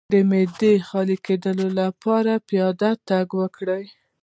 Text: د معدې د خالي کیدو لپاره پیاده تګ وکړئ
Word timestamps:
د 0.13 0.13
معدې 0.29 0.73
د 0.79 0.83
خالي 0.87 1.17
کیدو 1.25 1.67
لپاره 1.79 2.33
پیاده 2.47 2.91
تګ 3.07 3.27
وکړئ 3.39 3.85